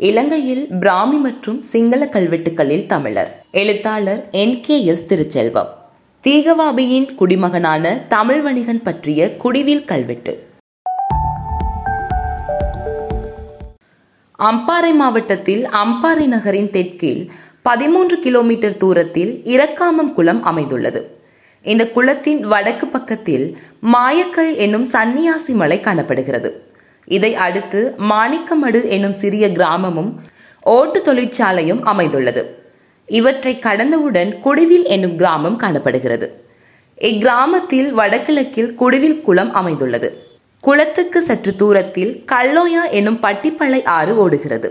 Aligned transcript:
இலங்கையில் 0.00 0.66
பிராமி 0.80 1.16
மற்றும் 1.16 1.60
சிங்கள 1.60 2.04
கல்வெட்டுகளில் 2.04 2.86
தமிழர். 2.86 3.44
எழுத்தாளர் 3.50 4.28
என். 4.30 4.60
கே. 4.60 4.84
எஸ். 4.84 5.06
திருச்செல்வம். 5.06 5.66
தீகவாபியின் 6.24 7.14
குடிமகனான 7.14 8.06
தமிழ் 8.08 8.40
வணிகன் 8.40 8.82
பற்றிய 8.82 9.36
குடிவில் 9.36 9.84
கல்வெட்டு. 9.84 10.46
அம்பாறை 14.38 14.94
மாவட்டத்தில் 14.94 15.66
அம்பாறை 15.66 16.26
நகரின் 16.26 16.70
தெற்கில் 16.70 17.30
பதிமூன்று 17.62 18.18
கிலோமீட்டர் 18.18 18.76
தூரத்தில் 18.76 19.42
இரக்காமம் 19.44 20.12
குளம் 20.14 20.42
அமைந்துள்ளது. 20.42 21.18
இந்த 21.62 21.90
குளத்தின் 21.90 22.40
வடக்கு 22.40 22.86
பக்கத்தில் 22.86 23.58
மாயக்கள் 23.80 24.54
என்னும் 24.54 24.86
சன்னியாசி 24.86 25.54
மலை 25.54 25.80
காணப்படுகிறது. 25.80 26.67
இதை 27.08 27.34
அடுத்து 27.46 27.94
மாணிக்கமடு 28.10 28.80
என்னும் 28.88 29.12
சிறிய 29.12 29.48
கிராமமும் 29.48 30.10
ஓட்டு 30.62 31.02
தொழிற்சாலையும் 31.06 31.82
அமைந்துள்ளது. 31.82 32.42
இவற்றை 33.06 33.58
கடந்தவுடன் 33.58 34.40
குடிவில் 34.40 34.84
என்னும் 34.84 35.16
கிராமம் 35.16 35.56
காணப்படுகிறது. 35.56 36.26
இக்கிராமத்தில் 37.00 37.88
வடகிழக்கில் 37.90 38.74
குடிவில் 38.74 39.20
குளம் 39.20 39.52
அமைந்துள்ளது. 39.52 40.08
குளத்துக்கு 40.60 41.22
சற்று 41.22 41.56
தூரத்தில் 41.56 42.12
கல்லோயா 42.32 42.84
என்னும் 42.90 43.18
பட்டிப்பளை 43.22 43.80
ஆறு 43.84 44.16
ஓடுகிறது. 44.16 44.70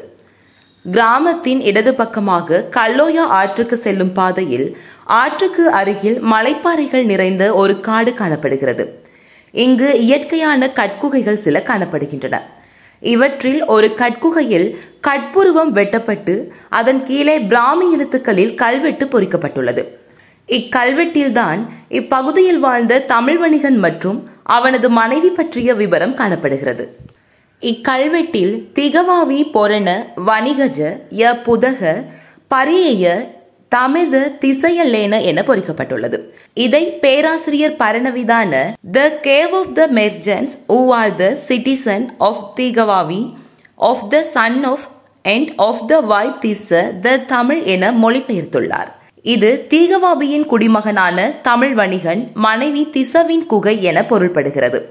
கிராமத்தின் 0.85 1.61
இடது 1.61 1.93
பக்கமாக 1.93 2.65
கல்லோயா 2.75 3.23
ஆற்றுக்கு 3.39 3.77
செல்லும் 3.77 4.13
பாதையில் 4.13 4.77
ஆற்றுக்கு 5.05 5.63
அருகில் 5.71 6.19
மலைப்பாறைகள் 6.23 7.05
நிறைந்த 7.05 7.53
ஒரு 7.53 7.79
காடு 7.79 8.13
காணப்படுகிறது. 8.13 8.85
இங்கு 9.63 9.89
இயற்கையான 9.99 10.67
கட்குகைகள் 10.75 11.43
சில 11.45 11.63
காணப்படுகின்றன. 11.65 12.35
இவற்றில் 12.99 13.65
ஒரு 13.65 13.87
கட்குகையில் 13.97 14.67
கட்புருவம் 15.07 15.71
வெட்டப்பட்டு 15.71 16.33
அதன் 16.69 17.01
கீழே 17.03 17.35
பிராமி 17.39 17.87
எழுத்துக்களில் 17.93 18.55
கல்வெட்டு 18.55 19.05
பொறிக்கப்பட்டுள்ளது. 19.05 19.83
இக்கல்வெட்டில்தான் 20.47 21.61
இப்பகுதியில் 21.89 22.59
வாழ்ந்த 22.59 22.99
தமிழ் 22.99 23.37
வணிகன் 23.37 23.77
மற்றும் 23.77 24.19
அவனது 24.43 24.89
மனைவி 24.89 25.29
பற்றிய 25.29 25.73
விவரம் 25.73 26.13
காணப்படுகிறது. 26.13 26.85
இக்கல்வெட்டில் 27.61 28.53
திகவாவி 28.79 29.39
பொரண 29.53 29.89
வணிகஜ 30.27 30.79
ய 31.21 31.33
புதக 31.47 32.03
பரியய 32.49 33.05
தமித 33.69 34.31
திசையல்லேன 34.41 35.21
என 35.21 35.41
பொறிக்கப்பட்டுள்ளது. 35.41 36.19
இதை 36.63 36.83
பேராசிரியர் 37.01 37.75
Paranavitana 37.81 38.51
the 38.95 39.01
cave 39.25 39.51
of 39.59 39.73
the 39.79 39.81
merchants 39.97 40.53
uh 40.75 40.77
or 40.99 41.11
the 41.15 41.25
citizen 41.47 42.05
of 42.27 42.43
Dighavapi 42.59 43.19
of 43.89 44.05
the 44.13 44.21
son 44.35 44.57
of 44.71 44.85
and 45.25 45.49
of 45.67 45.83
the 45.91 45.99
white 46.11 46.39
Tissa 46.45 46.81
the 47.05 47.13
Tamil 47.33 47.61
என 47.73 47.91
மொழிபெயர்த்துள்ளார். 48.03 48.89
இது 49.25 49.51
தீகவாபியின் 49.73 50.47
குடிமகனான 50.53 51.27
தமிழ் 51.49 51.73
வணிகன் 51.73 52.23
மனைவி 52.47 52.83
திசவின் 52.97 53.45
குகை 53.53 53.75
என 53.89 54.05
பொருள்படுகிறது. 54.11 54.81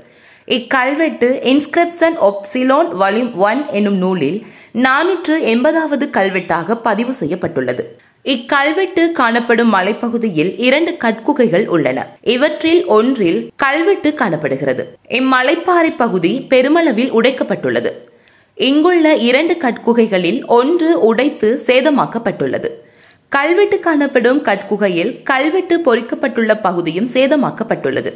இக்கல்வெட்டு 0.48 1.30
inscription 1.52 2.18
of 2.28 2.42
Ceylon 2.52 2.90
volume 3.02 3.32
one 3.50 3.62
என்னும் 3.78 4.00
நூலில் 4.04 4.40
நானூற்று 4.86 5.36
எண்பதாவது 5.52 6.06
கல்வெட்டாக 6.18 6.76
பதிவு 6.88 7.12
செய்யப்பட்டுள்ளது. 7.12 7.84
இக்கல்வெட்டு 8.32 9.12
காணப்படும் 9.12 9.74
மலைப்பகுதியில் 9.74 10.54
இரண்டு 10.58 10.96
கட்குகைகள் 11.04 11.66
உள்ளன. 11.66 12.06
இவற்றில் 12.22 12.84
ஒன்றில் 12.86 13.52
கல்வெட்டு 13.56 14.14
காணப்படுகிறது. 14.14 14.98
இம்மலைப்பாறை 15.08 15.92
பகுதி 15.96 16.46
பெருமளவில் 16.48 17.12
உடைக்கப்பட்டுள்ளது. 17.12 17.92
இங்குள்ள 18.54 19.14
இரண்டு 19.14 19.54
கட்குகைகளில் 19.54 20.46
ஒன்று 20.46 21.00
உடைத்து 21.00 21.60
சேதமாக்கப்பட்டுள்ளது. 21.66 22.70
கல்வெட்டு 23.28 23.78
காணப்படும் 23.80 24.44
கற்குகையில் 24.44 25.22
கல்வெட்டு 25.22 25.78
பொறிக்கப்பட்டுள்ள 25.78 26.60
பகுதியும் 26.62 27.08
சேதமாக்கப்பட்டுள்ளது. 27.12 28.12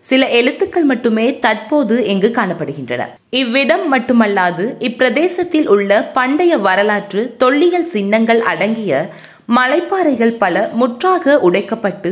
சில 0.00 0.28
எழுத்துக்கள் 0.28 0.82
மட்டுமே 0.82 1.38
தற்போது 1.38 2.04
இங்கு 2.04 2.28
காணப்படுகின்றன. 2.28 3.02
இவ்விடம் 3.30 3.98
மட்டுமல்லாது 3.98 4.64
இப்பிரதேசத்தில் 4.88 5.66
உள்ள 5.66 6.10
பண்டைய 6.14 6.58
வரலாற்று 6.58 7.34
தொல்லியல் 7.36 7.84
சின்னங்கள் 7.84 8.40
அடங்கிய 8.40 9.08
மலைப்பாறைகள் 9.56 10.34
பல 10.42 10.56
முற்றாக 10.80 11.34
உடைக்கப்பட்டு 11.48 12.10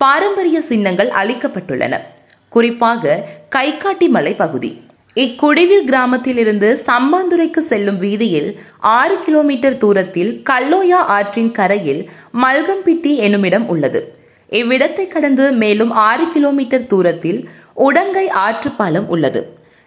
பாரம்பரிய 0.00 0.58
சின்னங்கள் 0.60 1.10
அளிக்கப்பட்டுள்ளன 1.20 1.94
குறிப்பாக 2.48 3.22
கைகாட்டி 3.48 4.08
மலை 4.08 4.32
பகுதி. 4.34 4.70
இக்குடிவில் 5.16 5.84
கிராமத்திலிருந்து 5.84 6.68
சம்பாந்துரைக்கு 6.88 7.62
செல்லும் 7.70 7.98
வீதியில் 7.98 8.50
ஆறு 8.98 9.16
கிலோமீட்டர் 9.26 9.78
தூரத்தில் 9.78 10.32
கல்லோயா 10.50 11.00
ஆற்றின் 11.16 11.52
கரையில் 11.52 12.02
மல்கம்பிட்டி 12.42 13.12
என்னுமிடம் 13.16 13.66
உள்ளது. 13.68 14.00
இவ்விடத்தை 14.50 15.04
கடந்து 15.08 15.44
மேலும் 15.62 15.92
ஆறு 16.08 16.24
கிலோமீட்டர் 16.28 16.86
தூரத்தில் 16.86 17.40
உடங்கை 17.88 18.26
ஆற்று 18.46 18.70
பாலம் 18.70 19.08
உள்ளது. 19.08 19.42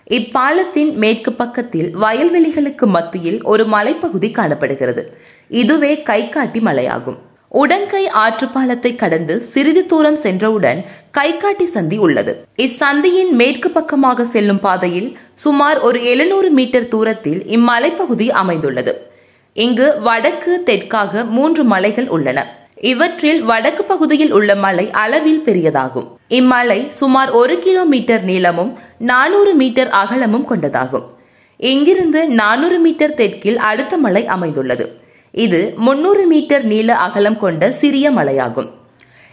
இப்பாலத்தின் 0.10 0.92
மேற்கு 0.96 1.32
பக்கத்தில் 1.34 1.90
வயல்வெளிகளுக்கு 1.98 2.86
மத்தியில் 2.96 3.40
ஒரு 3.44 3.64
மலைப்பகுதி 3.66 4.30
காணப்படுகிறது. 4.32 5.04
இதுவே 5.50 6.02
கைகாட்டி 6.02 6.60
மலையாகும். 6.60 7.18
உடங்கை 7.50 8.08
ஆற்றுப்பாலத்தை 8.08 8.96
கடந்து 8.96 9.44
சிறிது 9.44 9.86
தூரம் 9.86 10.16
சென்றவுடன் 10.16 10.86
கைகாட்டி 11.12 11.66
சந்தி 11.66 11.98
உள்ளது. 11.98 12.48
இச்சந்தியின் 12.58 13.32
மேற்கு 13.32 13.70
பக்கமாக 13.70 14.26
செல்லும் 14.26 14.60
பாதையில் 14.60 15.18
சுமார் 15.34 15.80
ஒரு 15.80 16.04
எழுநூறு 16.04 16.50
மீட்டர் 16.50 16.88
தூரத்தில் 16.88 17.44
இம்மலைப்பகுதி 17.46 18.30
அமைந்துள்ளது. 18.30 19.12
இங்கு 19.54 20.02
வடக்கு 20.02 20.64
தெற்காக 20.66 21.26
மூன்று 21.26 21.64
மலைகள் 21.64 22.08
உள்ளன. 22.08 22.56
இவற்றில் 22.76 23.44
வடக்கு 23.44 23.84
பகுதியில் 23.84 24.32
உள்ள 24.32 24.56
மலை 24.56 24.92
அளவில் 24.92 25.44
பெரியதாகும். 25.46 26.08
இம்மலை 26.30 26.90
சுமார் 26.90 27.30
ஒரு 27.30 27.60
கிலோமீட்டர் 27.60 28.24
நீளமும் 28.24 28.80
நானூறு 28.98 29.54
மீட்டர் 29.54 29.90
அகலமும் 29.90 30.48
கொண்டதாகும். 30.50 31.04
இங்கிருந்து 31.58 32.28
நானூறு 32.28 32.80
மீட்டர் 32.80 33.14
தெற்கில் 33.14 33.58
அடுத்த 33.58 33.98
மலை 33.98 34.26
அமைந்துள்ளது. 34.26 35.06
இது 35.32 35.74
முன்னூறு 35.76 36.26
மீட்டர் 36.26 36.64
நீள 36.64 36.96
அகலம் 36.96 37.38
கொண்ட 37.38 37.72
சிறிய 37.72 38.12
மலையாகும். 38.12 38.70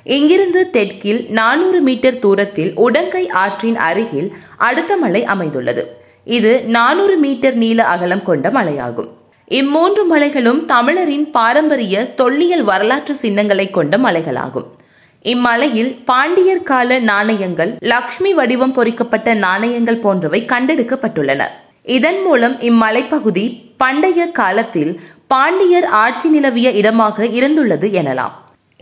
இங்கிருந்து 0.04 0.70
தெற்கில் 0.70 1.26
நானூறு 1.28 1.80
மீட்டர் 1.80 2.18
தூரத்தில் 2.18 2.72
உடங்கை 2.76 3.28
ஆற்றின் 3.28 3.76
அருகில் 3.76 4.36
அடுத்த 4.56 4.96
மலை 4.96 5.24
அமைந்துள்ளது. 5.24 5.96
இது 6.24 6.62
நானூறு 6.62 7.16
மீட்டர் 7.16 7.54
நீள 7.54 7.84
அகலம் 7.84 8.22
கொண்ட 8.22 8.50
மலையாகும். 8.50 9.08
இம்மூன்று 9.50 10.04
மலைகளும் 10.10 10.64
தமிழரின் 10.66 11.30
பாரம்பரிய 11.30 12.14
தொல்லியல் 12.14 12.62
வரலாற்று 12.62 13.14
சின்னங்களை 13.14 13.70
கொண்ட 13.70 13.96
மலைகளாகும். 13.98 14.66
இம்மலையில் 15.22 16.02
பாண்டியர் 16.04 16.62
கால 16.62 16.98
நாணயங்கள் 16.98 17.76
லக்ஷ்மி 17.78 18.34
வடிவம் 18.34 18.72
பொறிக்கப்பட்ட 18.72 19.34
நாணயங்கள் 19.34 19.98
போன்றவை 19.98 20.44
கண்டெடுக்கப்பட்டுள்ளன. 20.44 21.42
இதன் 21.82 22.22
மூலம் 22.22 22.60
இம்மலைப்பகுதி 22.60 23.62
பண்டைய 23.76 24.26
காலத்தில் 24.26 25.00
பாண்டியர் 25.34 25.86
ஆட்சி 26.04 26.28
நிலவிய 26.28 26.68
இடமாக 26.80 27.26
இருந்துள்ளது 27.38 27.86
எனலாம். 28.00 28.34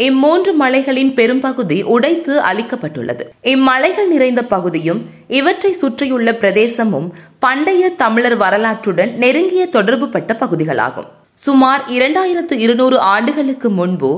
இம்மூன்று 0.07 0.53
மலைகளின் 0.61 1.13
பெரும்பகுதி 1.15 1.79
உடைத்து 1.95 2.35
அளிக்கப்பட்டுள்ளது 2.51 3.25
இம்மலைகள் 3.53 4.09
நிறைந்த 4.09 4.41
பகுதியும் 4.55 5.01
இவற்றை 5.39 5.73
சுற்றியுள்ள 5.73 6.33
பிரதேசமும் 6.33 7.09
பண்டைய 7.39 7.91
தமிழர் 8.03 8.37
வரலாற்றுடன் 8.37 9.13
நெருங்கிய 9.23 9.65
தொடர்பு 9.67 10.09
பட்ட 10.09 10.37
பகுதிகளாகும். 10.41 11.09
சுமார் 11.35 11.83
இரண்டாயிரத்து 11.89 12.57
இருநூறு 12.65 12.99
ஆண்டுகளுக்கு 13.15 13.71
முன்பு 13.71 14.11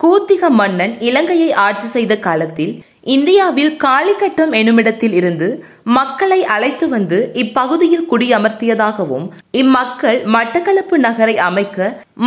கூத்திக 0.00 0.48
மன்னன் 0.50 0.92
இலங்கையை 1.00 1.48
ஆட்சி 1.66 1.86
செய்த 1.86 2.14
காலத்தில் 2.16 2.74
இந்தியாவில் 3.14 3.72
காளிக்கட்டம் 3.84 4.52
எனுமிடத்தில் 4.52 5.12
இருந்து 5.12 5.48
மக்களை 5.96 6.38
அழைத்து 6.54 6.88
வந்து 6.88 7.18
இப்பகுதியில் 7.34 8.06
குடியமர்த்தியதாகவும் 8.10 9.26
இம்மக்கள் 9.52 10.20
மட்டக்களப்பு 10.34 10.96
நகரை 10.98 11.36
அமைக்க 11.48 11.78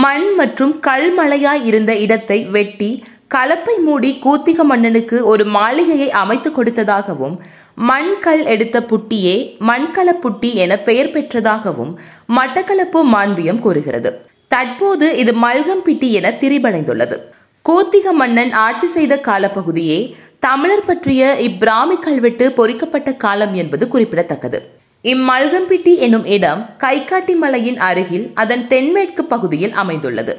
மண் 0.04 0.28
மற்றும் 0.40 0.74
கல்மலையாய் 0.80 1.63
இருந்த 1.63 1.94
இடத்தை 1.95 2.40
வெட்டி 2.57 2.92
கலப்பை 3.28 3.75
மூடி 3.88 4.12
கூத்திக 4.25 4.63
மன்னனுக்கு 4.63 5.18
ஒரு 5.25 5.44
மாளிகையை 5.57 6.10
அமைத்து 6.24 6.50
கொடுத்ததாகவும் 6.51 7.36
மண்கல் 7.90 8.44
எடுத்த 8.45 8.78
புட்டியே 8.81 9.36
மண்கலப்புட்டி 9.69 10.50
என 10.63 10.75
பெயர் 10.88 11.13
பெற்றதாகவும் 11.13 11.94
மட்டக்களப்பு 12.38 13.00
மாண்பியம் 13.13 13.60
கூறுகிறது. 13.60 14.12
தற்போது 14.48 15.07
இது 15.18 15.31
மல்கம்பிட்டி 15.45 16.07
என 16.19 16.30
திரிபடைந்துள்ளது. 16.42 17.18
கோத்திக 17.69 18.12
மன்னன் 18.12 18.52
ஆட்சி 18.52 18.88
செய்த 18.88 19.13
காலப்பகுதியே 19.25 19.98
தமிழர் 20.40 20.86
பற்றிய 20.86 21.36
இப்பிராமி 21.40 21.96
கல்வெட்டு 22.06 22.52
பொறிக்கப்பட்ட 22.52 23.10
காலம் 23.13 23.54
என்பது 23.54 23.88
குறிப்பிடத்தக்கது. 23.88 24.60
இம்மல்கம்பிட்டி 25.04 25.94
எனும் 25.98 26.25
இடம் 26.25 26.62
கைகாட்டி 26.78 27.36
மலையின் 27.36 27.78
அருகில் 27.80 28.31
அதன் 28.34 28.68
தென்மேற்கு 28.68 29.25
பகுதியில் 29.25 29.72
அமைந்துள்ளது. 29.72 30.34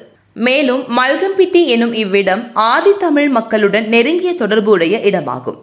மேலும் 0.46 0.82
மல்கம்பிட்டி 0.98 1.62
எனும் 1.74 1.92
இவ்விடம் 1.92 2.42
ஆதித்தமிழ் 2.54 3.30
மக்களுடன் 3.38 3.88
நெருங்கிய 3.88 4.34
தொடர்புடைய 4.34 4.98
இடமாகும். 5.10 5.60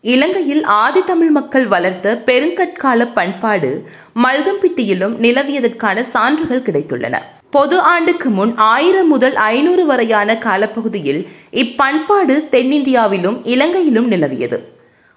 இலங்கையில் 0.00 0.62
ஆதித்தமிழ் 0.84 1.32
மக்கள் 1.38 1.66
வளர்த்த 1.66 2.22
பெருங்கற்கால 2.26 3.06
பண்பாடு 3.14 3.72
மல்கம்பிட்டியிலும் 4.24 5.16
நிலவியதற்கான 5.24 6.02
சான்றுகள் 6.14 6.66
கிடைத்துள்ளன. 6.68 7.16
பொது 7.50 7.80
ஆண்டுக்கு 7.80 8.30
முன் 8.30 8.56
ஆயிரம் 8.56 9.08
முதல் 9.08 9.34
ஐநூறு 9.34 9.86
வரையான 9.86 10.38
காலப்பகுதியில் 10.38 11.28
இப்பண்பாடு 11.50 12.34
தென்னிந்தியாவிலும் 12.50 13.40
இலங்கையிலும் 13.44 14.10
நிலவியது. 14.10 14.58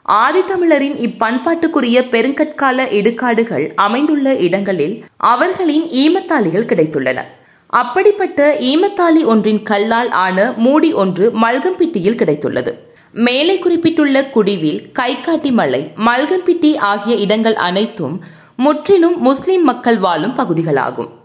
ஆதித்தமிழரின் 0.07 0.95
இப்பண்பாட்டுக்குரிய 1.07 1.99
பெருங்கற்கால 2.09 2.85
இடுகாடுகள் 2.99 3.71
அமைந்துள்ள 3.75 4.35
இடங்களில் 4.35 5.03
அவர்களின் 5.17 5.85
ஈமத்தாளிகள் 6.03 6.69
கிடைத்துள்ளன. 6.71 7.19
அப்படிப்பட்ட 7.67 8.57
ஈமத்தாளி 8.59 9.25
ஒன்றின் 9.25 9.63
கல்லால் 9.63 10.09
ஆன 10.09 10.53
மூடி 10.57 10.93
ஒன்று 10.93 11.31
மல்கம்பிட்டியில் 11.41 12.19
கிடைத்துள்ளது. 12.23 12.73
மேலே 13.11 13.59
குறிப்பிட்டுள்ள 13.59 14.25
குடிவில் 14.25 14.91
கைகாட்டி 14.91 15.51
மலை 15.51 15.91
மல்கம்பிட்டி 15.97 16.77
ஆகிய 16.77 17.15
இடங்கள் 17.15 17.55
அனைத்தும் 17.55 18.23
முற்றிலும் 18.55 19.21
முஸ்லிம் 19.21 19.63
மக்கள் 19.63 19.97
வாழும் 19.97 20.37
பகுதிகளாகும். 20.37 21.19